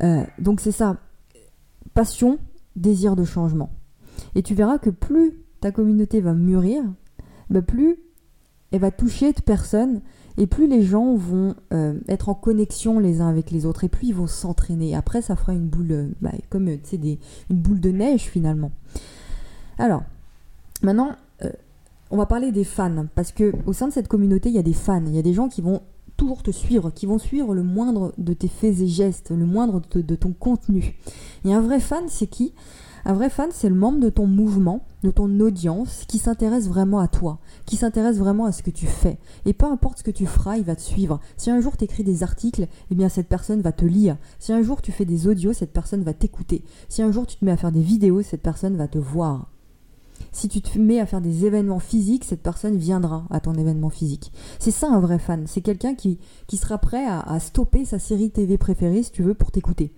Euh, 0.00 0.24
donc 0.40 0.60
c'est 0.60 0.72
ça, 0.72 0.96
passion, 1.94 2.38
désir 2.74 3.14
de 3.14 3.24
changement. 3.24 3.70
Et 4.34 4.42
tu 4.42 4.54
verras 4.54 4.78
que 4.78 4.90
plus 4.90 5.32
ta 5.60 5.70
communauté 5.70 6.20
va 6.20 6.32
mûrir, 6.32 6.82
bah, 7.50 7.62
plus 7.62 7.96
elle 8.72 8.80
va 8.80 8.90
toucher 8.90 9.32
de 9.32 9.40
personnes 9.40 10.00
et 10.36 10.48
plus 10.48 10.66
les 10.66 10.82
gens 10.82 11.14
vont 11.14 11.54
euh, 11.72 11.94
être 12.08 12.28
en 12.28 12.34
connexion 12.34 12.98
les 12.98 13.20
uns 13.20 13.28
avec 13.28 13.52
les 13.52 13.66
autres 13.66 13.84
et 13.84 13.88
plus 13.88 14.08
ils 14.08 14.14
vont 14.14 14.26
s'entraîner. 14.26 14.96
Après, 14.96 15.22
ça 15.22 15.36
fera 15.36 15.52
une 15.52 15.68
boule, 15.68 15.92
euh, 15.92 16.08
bah, 16.20 16.32
comme 16.50 16.64
des, 16.64 17.18
une 17.50 17.56
boule 17.56 17.80
de 17.80 17.90
neige 17.90 18.22
finalement. 18.22 18.72
Alors, 19.78 20.02
maintenant, 20.82 21.12
on 22.10 22.16
va 22.16 22.26
parler 22.26 22.52
des 22.52 22.64
fans 22.64 23.06
parce 23.14 23.32
que 23.32 23.52
au 23.66 23.72
sein 23.72 23.88
de 23.88 23.92
cette 23.92 24.08
communauté, 24.08 24.48
il 24.48 24.54
y 24.54 24.58
a 24.58 24.62
des 24.62 24.72
fans, 24.72 25.02
il 25.04 25.14
y 25.14 25.18
a 25.18 25.22
des 25.22 25.34
gens 25.34 25.48
qui 25.48 25.62
vont 25.62 25.80
toujours 26.16 26.42
te 26.42 26.50
suivre, 26.50 26.90
qui 26.90 27.06
vont 27.06 27.18
suivre 27.18 27.54
le 27.54 27.62
moindre 27.62 28.12
de 28.18 28.32
tes 28.34 28.48
faits 28.48 28.80
et 28.80 28.86
gestes, 28.86 29.30
le 29.30 29.46
moindre 29.46 29.82
de, 29.90 30.14
ton 30.14 30.32
contenu. 30.32 30.96
Et 31.44 31.52
un 31.52 31.60
vrai 31.60 31.80
fan, 31.80 32.04
c'est 32.08 32.26
qui? 32.26 32.52
Un 33.04 33.12
vrai 33.12 33.30
fan, 33.30 33.50
c'est 33.52 33.68
le 33.68 33.74
membre 33.74 34.00
de 34.00 34.08
ton 34.08 34.26
mouvement, 34.26 34.84
de 35.02 35.10
ton 35.10 35.40
audience, 35.40 36.04
qui 36.08 36.18
s'intéresse 36.18 36.68
vraiment 36.68 37.00
à 37.00 37.08
toi, 37.08 37.38
qui 37.66 37.76
s'intéresse 37.76 38.16
vraiment 38.16 38.46
à 38.46 38.52
ce 38.52 38.62
que 38.62 38.70
tu 38.70 38.86
fais. 38.86 39.18
Et 39.44 39.52
peu 39.52 39.66
importe 39.66 39.98
ce 39.98 40.04
que 40.04 40.10
tu 40.10 40.26
feras, 40.26 40.56
il 40.56 40.64
va 40.64 40.76
te 40.76 40.80
suivre. 40.80 41.20
Si 41.36 41.50
un 41.50 41.60
jour 41.60 41.76
tu 41.76 41.84
écris 41.84 42.04
des 42.04 42.22
articles, 42.22 42.66
eh 42.90 42.94
bien 42.94 43.08
cette 43.08 43.28
personne 43.28 43.60
va 43.60 43.72
te 43.72 43.84
lire. 43.84 44.16
Si 44.38 44.52
un 44.52 44.62
jour 44.62 44.80
tu 44.82 44.92
fais 44.92 45.04
des 45.04 45.26
audios, 45.26 45.52
cette 45.52 45.72
personne 45.72 46.02
va 46.02 46.14
t'écouter. 46.14 46.64
Si 46.88 47.02
un 47.02 47.12
jour 47.12 47.26
tu 47.26 47.36
te 47.36 47.44
mets 47.44 47.52
à 47.52 47.56
faire 47.56 47.72
des 47.72 47.82
vidéos, 47.82 48.22
cette 48.22 48.42
personne 48.42 48.76
va 48.76 48.88
te 48.88 48.98
voir. 48.98 49.48
Si 50.32 50.48
tu 50.48 50.60
te 50.60 50.78
mets 50.78 50.98
à 50.98 51.06
faire 51.06 51.20
des 51.20 51.46
événements 51.46 51.78
physiques, 51.78 52.24
cette 52.24 52.42
personne 52.42 52.76
viendra 52.76 53.24
à 53.30 53.38
ton 53.40 53.54
événement 53.54 53.90
physique. 53.90 54.32
C'est 54.58 54.72
ça 54.72 54.88
un 54.88 54.98
vrai 54.98 55.18
fan. 55.18 55.46
C'est 55.46 55.60
quelqu'un 55.60 55.94
qui, 55.94 56.18
qui 56.48 56.56
sera 56.56 56.78
prêt 56.78 57.06
à, 57.06 57.38
stopper 57.38 57.84
sa 57.84 57.98
série 57.98 58.30
TV 58.30 58.58
préférée, 58.58 59.02
si 59.02 59.12
tu 59.12 59.22
veux, 59.22 59.34
pour 59.34 59.52
t'écouter. 59.52 59.92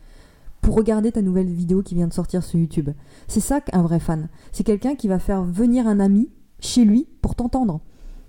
Pour 0.66 0.75
regarder 0.75 1.12
ta 1.12 1.23
nouvelle 1.23 1.46
vidéo 1.46 1.80
qui 1.80 1.94
vient 1.94 2.08
de 2.08 2.12
sortir 2.12 2.42
sur 2.42 2.58
YouTube. 2.58 2.90
C'est 3.28 3.38
ça 3.38 3.61
qu'un 3.61 3.82
vrai 3.82 4.00
fan. 4.00 4.28
C'est 4.50 4.64
quelqu'un 4.64 4.96
qui 4.96 5.06
va 5.06 5.20
faire 5.20 5.44
venir 5.44 5.87
un 5.87 6.00
ami 6.00 6.28
chez 6.58 6.85
lui 6.85 7.06
pour 7.23 7.37
t'entendre. 7.37 7.80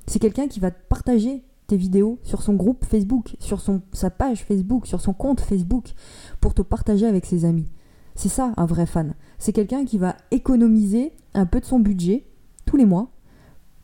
C'est 0.05 0.19
quelqu'un 0.19 0.47
qui 0.47 0.59
va 0.59 0.69
partager 0.69 1.43
tes 1.65 1.77
vidéos 1.77 2.19
sur 2.21 2.43
son 2.43 2.53
groupe 2.53 2.85
Facebook, 2.85 3.35
sur 3.39 3.59
sa 3.91 4.11
page 4.11 4.43
Facebook, 4.43 4.85
sur 4.85 5.01
son 5.01 5.13
compte 5.13 5.41
Facebook, 5.41 5.95
pour 6.39 6.53
te 6.53 6.61
partager 6.61 7.07
avec 7.07 7.25
ses 7.25 7.43
amis. 7.43 7.71
C'est 8.13 8.29
ça 8.29 8.53
un 8.55 8.67
vrai 8.67 8.85
fan. 8.85 9.15
C'est 9.39 9.51
quelqu'un 9.51 9.83
qui 9.83 9.97
va 9.97 10.15
économiser 10.29 11.13
un 11.33 11.47
peu 11.47 11.59
de 11.59 11.65
son 11.65 11.79
budget 11.79 12.27
tous 12.67 12.77
les 12.77 12.85
mois 12.85 13.09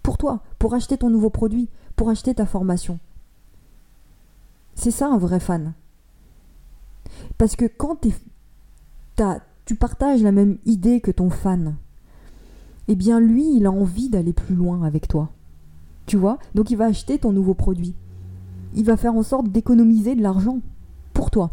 pour 0.04 0.20
toi, 0.20 0.44
pour 0.60 0.76
acheter 0.76 1.00
ton 1.00 1.10
nouveau 1.10 1.32
produit, 1.32 1.70
pour 1.96 2.08
acheter 2.08 2.36
ta 2.36 2.46
formation. 2.46 3.00
C'est 4.76 4.92
ça 4.92 5.08
un 5.08 5.18
vrai 5.18 5.40
fan. 5.40 5.74
Parce 7.40 7.56
que 7.56 7.66
quand 7.66 8.02
tu 8.02 8.14
partages 9.80 10.24
la 10.24 10.32
même 10.32 10.58
idée 10.66 11.02
que 11.02 11.12
ton 11.12 11.30
fan, 11.30 11.76
eh 12.88 12.96
bien 12.96 13.20
lui, 13.20 13.56
il 13.56 13.66
a 13.66 13.72
envie 13.72 14.10
d'aller 14.10 14.34
plus 14.34 14.56
loin 14.56 14.84
avec 14.84 15.08
toi. 15.08 15.30
Tu 16.06 16.18
vois? 16.18 16.38
Donc 16.54 16.70
il 16.70 16.78
va 16.78 16.86
acheter 16.86 17.18
ton 17.18 17.32
nouveau 17.32 17.54
produit. 17.54 17.96
Il 18.76 18.86
va 18.86 18.98
faire 18.98 19.16
en 19.16 19.24
sorte 19.24 19.50
d'économiser 19.50 20.16
de 20.16 20.22
l'argent 20.22 20.60
pour 21.14 21.32
toi. 21.32 21.52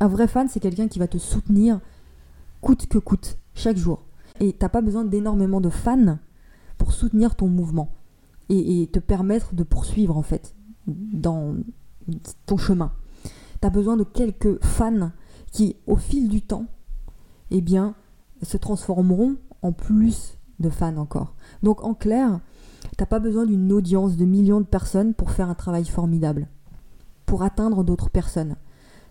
Un 0.00 0.08
vrai 0.08 0.26
fan, 0.26 0.48
c'est 0.48 0.60
quelqu'un 0.60 0.88
qui 0.88 0.98
va 0.98 1.08
te 1.08 1.18
soutenir 1.18 1.80
coûte 2.60 2.86
que 2.86 2.98
coûte, 2.98 3.38
chaque 3.54 3.76
jour. 3.76 4.02
Et 4.40 4.52
t'as 4.52 4.68
pas 4.68 4.80
besoin 4.80 5.04
d'énormément 5.04 5.60
de 5.60 5.70
fans 5.70 6.18
pour 6.78 6.92
soutenir 6.92 7.36
ton 7.36 7.48
mouvement 7.48 7.90
et, 8.48 8.88
te 8.92 8.98
permettre 8.98 9.54
de 9.54 9.62
poursuivre 9.62 10.16
en 10.16 10.22
fait 10.22 10.54
dans 10.86 11.54
ton 12.46 12.56
chemin. 12.56 12.92
Tu 13.60 13.66
as 13.66 13.70
besoin 13.70 13.96
de 13.96 14.04
quelques 14.04 14.62
fans 14.64 15.12
qui, 15.50 15.76
au 15.86 15.96
fil 15.96 16.28
du 16.28 16.42
temps, 16.42 16.66
eh 17.50 17.60
bien, 17.60 17.94
se 18.42 18.56
transformeront 18.56 19.36
en 19.62 19.72
plus 19.72 20.38
de 20.60 20.70
fans 20.70 20.96
encore. 20.96 21.34
Donc 21.62 21.82
en 21.82 21.94
clair, 21.94 22.40
t'as 22.96 23.06
pas 23.06 23.18
besoin 23.18 23.46
d'une 23.46 23.72
audience 23.72 24.16
de 24.16 24.24
millions 24.24 24.60
de 24.60 24.66
personnes 24.66 25.14
pour 25.14 25.30
faire 25.30 25.48
un 25.48 25.54
travail 25.54 25.84
formidable, 25.84 26.48
pour 27.26 27.42
atteindre 27.42 27.84
d'autres 27.84 28.10
personnes. 28.10 28.56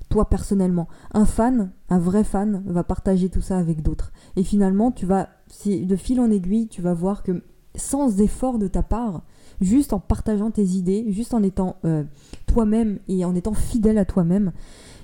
Toi 0.09 0.29
personnellement, 0.29 0.87
un 1.13 1.25
fan, 1.25 1.71
un 1.89 1.99
vrai 1.99 2.23
fan, 2.23 2.63
va 2.65 2.83
partager 2.83 3.29
tout 3.29 3.41
ça 3.41 3.57
avec 3.57 3.81
d'autres. 3.83 4.11
Et 4.35 4.43
finalement, 4.43 4.91
tu 4.91 5.05
vas, 5.05 5.29
de 5.65 5.95
fil 5.95 6.19
en 6.19 6.31
aiguille, 6.31 6.67
tu 6.67 6.81
vas 6.81 6.93
voir 6.93 7.21
que 7.21 7.43
sans 7.75 8.19
effort 8.19 8.57
de 8.57 8.67
ta 8.67 8.81
part, 8.81 9.23
juste 9.61 9.93
en 9.93 9.99
partageant 9.99 10.49
tes 10.49 10.65
idées, 10.65 11.05
juste 11.11 11.35
en 11.35 11.43
étant 11.43 11.77
euh, 11.85 12.03
toi-même 12.47 12.99
et 13.07 13.23
en 13.23 13.35
étant 13.35 13.53
fidèle 13.53 13.99
à 13.99 14.05
toi-même, 14.05 14.51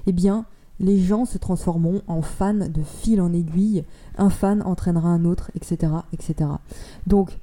eh 0.07 0.11
bien, 0.11 0.45
les 0.79 0.99
gens 0.99 1.25
se 1.25 1.37
transformeront 1.37 2.01
en 2.07 2.21
fans 2.21 2.53
de 2.53 2.81
fil 2.83 3.21
en 3.21 3.33
aiguille. 3.33 3.83
Un 4.17 4.29
fan 4.29 4.61
entraînera 4.63 5.09
un 5.09 5.25
autre, 5.25 5.51
etc., 5.55 5.93
etc. 6.13 6.49
Donc, 7.07 7.37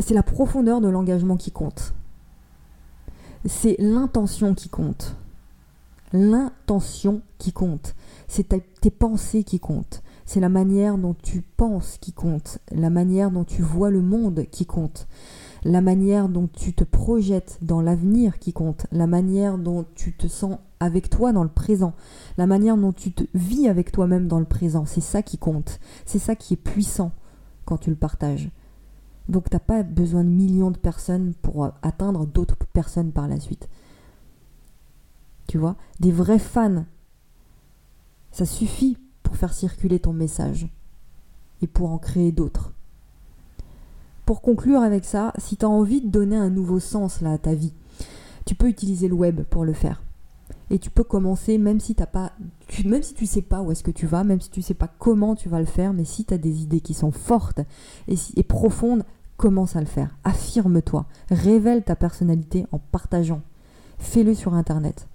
c'est 0.00 0.14
la 0.14 0.22
profondeur 0.22 0.80
de 0.80 0.88
l'engagement 0.88 1.36
qui 1.36 1.50
compte. 1.50 1.94
C'est 3.46 3.76
l'intention 3.78 4.54
qui 4.54 4.68
compte. 4.68 5.16
L'intention 6.12 7.22
qui 7.38 7.52
compte. 7.52 7.94
C'est 8.28 8.48
tes 8.80 8.90
pensées 8.90 9.44
qui 9.44 9.60
comptent. 9.60 10.02
C'est 10.26 10.40
la 10.40 10.48
manière 10.48 10.96
dont 10.96 11.14
tu 11.22 11.42
penses 11.42 11.98
qui 12.00 12.12
compte, 12.12 12.58
la 12.70 12.88
manière 12.88 13.30
dont 13.30 13.44
tu 13.44 13.62
vois 13.62 13.90
le 13.90 14.00
monde 14.00 14.46
qui 14.50 14.64
compte, 14.64 15.06
la 15.64 15.80
manière 15.80 16.28
dont 16.28 16.48
tu 16.48 16.72
te 16.72 16.84
projettes 16.84 17.58
dans 17.62 17.80
l'avenir 17.80 18.38
qui 18.38 18.52
compte, 18.52 18.86
la 18.92 19.06
manière 19.06 19.58
dont 19.58 19.84
tu 19.94 20.12
te 20.12 20.26
sens 20.26 20.58
avec 20.80 21.08
toi 21.08 21.32
dans 21.32 21.42
le 21.42 21.48
présent, 21.48 21.94
la 22.36 22.46
manière 22.46 22.76
dont 22.76 22.92
tu 22.92 23.12
te 23.12 23.24
vis 23.34 23.68
avec 23.68 23.90
toi-même 23.90 24.28
dans 24.28 24.38
le 24.38 24.44
présent. 24.44 24.84
C'est 24.84 25.00
ça 25.00 25.22
qui 25.22 25.38
compte. 25.38 25.80
C'est 26.04 26.18
ça 26.18 26.36
qui 26.36 26.54
est 26.54 26.58
puissant 26.58 27.12
quand 27.64 27.78
tu 27.78 27.90
le 27.90 27.96
partages. 27.96 28.50
Donc 29.28 29.48
t'as 29.48 29.58
pas 29.58 29.82
besoin 29.82 30.22
de 30.22 30.28
millions 30.28 30.70
de 30.70 30.78
personnes 30.78 31.32
pour 31.40 31.70
atteindre 31.82 32.26
d'autres 32.26 32.56
personnes 32.72 33.12
par 33.12 33.26
la 33.26 33.40
suite. 33.40 33.68
Tu 35.46 35.56
vois, 35.56 35.76
des 36.00 36.12
vrais 36.12 36.38
fans, 36.38 36.84
ça 38.32 38.44
suffit 38.44 38.98
faire 39.34 39.52
circuler 39.52 39.98
ton 39.98 40.12
message 40.12 40.68
et 41.60 41.66
pour 41.66 41.90
en 41.90 41.98
créer 41.98 42.32
d'autres. 42.32 42.72
Pour 44.26 44.40
conclure 44.40 44.80
avec 44.80 45.04
ça, 45.04 45.32
si 45.38 45.56
tu 45.56 45.64
as 45.64 45.68
envie 45.68 46.00
de 46.00 46.08
donner 46.08 46.36
un 46.36 46.50
nouveau 46.50 46.80
sens 46.80 47.22
à 47.22 47.38
ta 47.38 47.54
vie, 47.54 47.74
tu 48.46 48.54
peux 48.54 48.68
utiliser 48.68 49.08
le 49.08 49.14
web 49.14 49.42
pour 49.42 49.64
le 49.64 49.72
faire. 49.72 50.02
Et 50.70 50.78
tu 50.78 50.90
peux 50.90 51.04
commencer 51.04 51.58
même 51.58 51.80
si 51.80 51.94
t'as 51.94 52.06
pas 52.06 52.32
tu, 52.68 52.88
même 52.88 53.02
si 53.02 53.14
tu 53.14 53.26
sais 53.26 53.42
pas 53.42 53.60
où 53.60 53.70
est-ce 53.70 53.82
que 53.82 53.90
tu 53.90 54.06
vas, 54.06 54.24
même 54.24 54.40
si 54.40 54.50
tu 54.50 54.62
sais 54.62 54.74
pas 54.74 54.88
comment 54.98 55.34
tu 55.34 55.48
vas 55.48 55.60
le 55.60 55.66
faire, 55.66 55.92
mais 55.92 56.04
si 56.04 56.24
tu 56.24 56.32
as 56.32 56.38
des 56.38 56.62
idées 56.62 56.80
qui 56.80 56.94
sont 56.94 57.12
fortes 57.12 57.60
et, 58.08 58.16
et 58.36 58.42
profondes, 58.42 59.04
commence 59.36 59.76
à 59.76 59.80
le 59.80 59.86
faire. 59.86 60.16
Affirme-toi, 60.24 61.06
révèle 61.30 61.82
ta 61.82 61.96
personnalité 61.96 62.66
en 62.72 62.78
partageant. 62.78 63.42
Fais-le 63.98 64.34
sur 64.34 64.54
internet. 64.54 65.08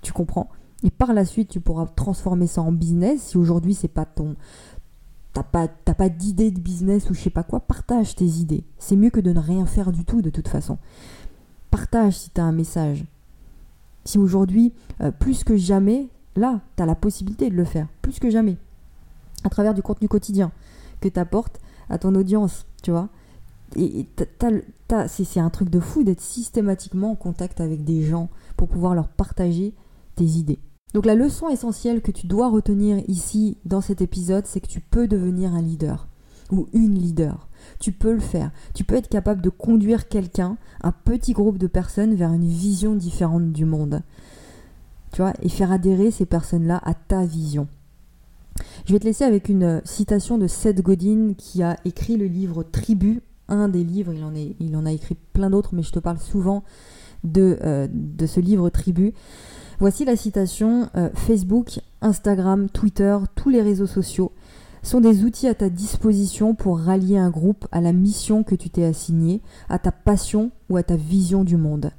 Tu 0.00 0.12
comprends? 0.12 0.48
Et 0.84 0.90
par 0.90 1.12
la 1.12 1.24
suite, 1.24 1.48
tu 1.48 1.60
pourras 1.60 1.86
transformer 1.86 2.46
ça 2.46 2.62
en 2.62 2.72
business. 2.72 3.22
Si 3.22 3.36
aujourd'hui, 3.36 3.74
c'est 3.74 3.88
pas 3.88 4.04
ton. 4.04 4.36
T'as 5.32 5.42
pas, 5.42 6.08
d'idée 6.10 6.50
de 6.50 6.60
business 6.60 7.08
ou 7.08 7.14
je 7.14 7.20
sais 7.20 7.30
pas 7.30 7.42
quoi, 7.42 7.60
partage 7.60 8.14
tes 8.14 8.26
idées. 8.26 8.64
C'est 8.78 8.96
mieux 8.96 9.10
que 9.10 9.20
de 9.20 9.32
ne 9.32 9.40
rien 9.40 9.64
faire 9.64 9.90
du 9.90 10.04
tout 10.04 10.20
de 10.20 10.28
toute 10.28 10.48
façon. 10.48 10.76
Partage 11.70 12.18
si 12.18 12.30
tu 12.30 12.40
as 12.40 12.44
un 12.44 12.52
message. 12.52 13.04
Si 14.04 14.18
aujourd'hui, 14.18 14.74
euh, 15.00 15.10
plus 15.10 15.42
que 15.42 15.56
jamais, 15.56 16.08
là, 16.36 16.60
tu 16.76 16.82
as 16.82 16.86
la 16.86 16.94
possibilité 16.94 17.48
de 17.48 17.54
le 17.54 17.64
faire. 17.64 17.88
Plus 18.02 18.18
que 18.18 18.28
jamais. 18.28 18.58
À 19.44 19.48
travers 19.48 19.72
du 19.72 19.82
contenu 19.82 20.06
quotidien 20.06 20.52
que 21.00 21.08
tu 21.08 21.18
apportes 21.18 21.60
à 21.88 21.98
ton 21.98 22.14
audience, 22.14 22.66
tu 22.82 22.90
vois. 22.90 23.08
Et 23.74 24.06
c'est 25.08 25.40
un 25.40 25.50
truc 25.50 25.70
de 25.70 25.80
fou 25.80 26.04
d'être 26.04 26.20
systématiquement 26.20 27.12
en 27.12 27.16
contact 27.16 27.60
avec 27.62 27.84
des 27.84 28.02
gens 28.02 28.28
pour 28.58 28.68
pouvoir 28.68 28.94
leur 28.94 29.08
partager 29.08 29.72
tes 30.14 30.24
idées. 30.24 30.58
Donc 30.94 31.06
la 31.06 31.14
leçon 31.14 31.48
essentielle 31.48 32.02
que 32.02 32.10
tu 32.10 32.26
dois 32.26 32.50
retenir 32.50 33.02
ici 33.08 33.56
dans 33.64 33.80
cet 33.80 34.02
épisode, 34.02 34.46
c'est 34.46 34.60
que 34.60 34.66
tu 34.66 34.80
peux 34.80 35.08
devenir 35.08 35.54
un 35.54 35.62
leader 35.62 36.06
ou 36.50 36.68
une 36.72 36.98
leader. 36.98 37.48
Tu 37.78 37.92
peux 37.92 38.12
le 38.12 38.20
faire. 38.20 38.50
Tu 38.74 38.84
peux 38.84 38.96
être 38.96 39.08
capable 39.08 39.40
de 39.40 39.48
conduire 39.48 40.08
quelqu'un, 40.08 40.58
un 40.82 40.92
petit 40.92 41.32
groupe 41.32 41.58
de 41.58 41.66
personnes 41.66 42.14
vers 42.14 42.32
une 42.32 42.46
vision 42.46 42.94
différente 42.94 43.52
du 43.52 43.64
monde. 43.64 44.02
Tu 45.12 45.22
vois, 45.22 45.32
et 45.42 45.48
faire 45.48 45.72
adhérer 45.72 46.10
ces 46.10 46.26
personnes-là 46.26 46.80
à 46.84 46.94
ta 46.94 47.24
vision. 47.24 47.68
Je 48.86 48.92
vais 48.92 48.98
te 48.98 49.04
laisser 49.04 49.24
avec 49.24 49.48
une 49.48 49.80
citation 49.84 50.38
de 50.38 50.46
Seth 50.46 50.82
Godin 50.82 51.34
qui 51.36 51.62
a 51.62 51.76
écrit 51.84 52.16
le 52.16 52.26
livre 52.26 52.62
Tribu, 52.62 53.22
un 53.48 53.68
des 53.68 53.84
livres, 53.84 54.12
il 54.12 54.76
en, 54.76 54.86
a 54.86 54.92
écrit 54.92 55.16
plein 55.32 55.50
d'autres, 55.50 55.74
mais 55.74 55.82
je 55.82 55.92
te 55.92 55.98
parle 55.98 56.18
souvent 56.18 56.62
de, 57.24 57.58
euh, 57.62 57.86
de 57.90 58.26
ce 58.26 58.40
livre 58.40 58.70
Tribu. 58.70 59.14
Voici 59.82 60.04
la 60.04 60.14
citation 60.14 60.88
euh, 60.94 61.10
Facebook, 61.12 61.80
Instagram, 62.02 62.68
Twitter, 62.68 63.18
tous 63.34 63.48
les 63.48 63.62
réseaux 63.62 63.88
sociaux 63.88 64.30
sont 64.84 65.00
des 65.00 65.24
outils 65.24 65.48
à 65.48 65.56
ta 65.56 65.70
disposition 65.70 66.54
pour 66.54 66.78
rallier 66.78 67.18
un 67.18 67.30
groupe 67.30 67.66
à 67.72 67.80
la 67.80 67.92
mission 67.92 68.44
que 68.44 68.54
tu 68.54 68.70
t'es 68.70 68.84
assignée, 68.84 69.42
à 69.68 69.80
ta 69.80 69.90
passion 69.90 70.52
ou 70.70 70.76
à 70.76 70.84
ta 70.84 70.94
vision 70.94 71.42
du 71.42 71.56
monde. 71.56 71.90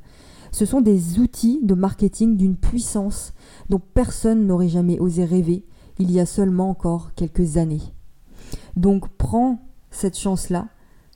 Ce 0.54 0.66
sont 0.66 0.80
des 0.80 1.20
outils 1.20 1.60
de 1.62 1.74
marketing 1.74 2.38
d'une 2.38 2.56
puissance 2.56 3.34
dont 3.68 3.82
personne 3.94 4.48
n'aurait 4.48 4.70
jamais 4.70 4.98
osé 5.02 5.26
rêver 5.26 5.66
il 6.00 6.10
y 6.10 6.22
a 6.22 6.26
seulement 6.26 6.70
encore 6.70 7.14
quelques 7.16 7.58
années. 7.58 7.84
Donc 8.78 9.10
prends 9.18 9.60
cette 9.92 10.18
chance-là, 10.18 10.70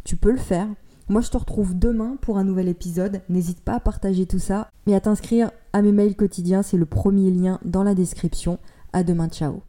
tu 0.03 0.17
peux 0.17 0.31
le 0.31 0.37
faire, 0.37 0.67
moi, 1.09 1.21
je 1.21 1.29
te 1.29 1.37
retrouve 1.37 1.79
demain 1.79 2.17
pour 2.19 2.37
un 2.37 2.43
nouvel 2.43 2.67
épisode. 2.67 3.21
N'hésite 3.29 3.61
pas 3.61 3.75
à 3.75 3.79
partager 3.79 4.25
tout 4.25 4.39
ça 4.39 4.69
et 4.87 4.95
à 4.95 4.99
t'inscrire 4.99 5.51
à 5.77 5.83
mes 5.83 5.91
mails 5.91 6.15
quotidiens. 6.15 6.63
C'est 6.63 6.77
le 6.77 6.87
premier 6.87 7.29
lien 7.29 7.59
dans 7.63 7.83
la 7.83 7.93
description. 7.93 8.57
À 8.93 9.03
demain, 9.03 9.29
ciao. 9.29 9.61